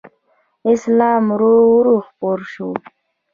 [0.71, 2.67] اسلام ورو ورو خپور شو